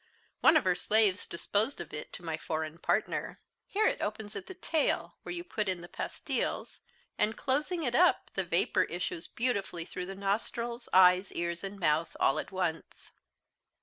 One 0.39 0.57
of 0.57 0.63
her 0.63 0.73
slaves 0.73 1.27
disposed 1.27 1.79
of 1.79 1.93
it 1.93 2.11
to 2.13 2.25
my 2.25 2.35
foreign 2.35 2.79
partner. 2.79 3.39
Here 3.67 3.85
it 3.85 4.01
opens 4.01 4.35
at 4.35 4.47
the 4.47 4.55
tail, 4.55 5.17
where 5.21 5.31
you 5.31 5.43
put 5.43 5.69
in 5.69 5.81
the 5.81 5.87
pastiles, 5.87 6.79
and 7.19 7.37
closing 7.37 7.83
it 7.83 7.93
up, 7.93 8.31
the 8.33 8.43
vapour 8.43 8.85
issues 8.85 9.27
beautifully 9.27 9.85
through 9.85 10.07
the 10.07 10.15
nostrils, 10.15 10.89
eyes, 10.91 11.31
ears, 11.33 11.63
and 11.63 11.79
mouth, 11.79 12.17
all 12.19 12.39
at 12.39 12.51
once. 12.51 13.11